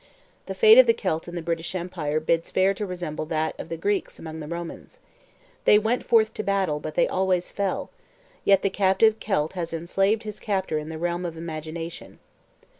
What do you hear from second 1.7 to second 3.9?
Empire bids fair to resemble that of the